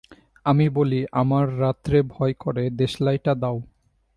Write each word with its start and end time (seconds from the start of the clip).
আমি 0.45 0.65
বলি 0.69 1.05
আমার 1.11 1.45
রাত্রে 1.59 1.97
ভয় 2.07 2.33
করে, 2.33 2.63
দেশলাইটা 2.71 3.33
দাও। 3.35 3.57